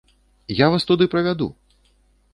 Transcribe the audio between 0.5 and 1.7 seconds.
Я вас туды правяду!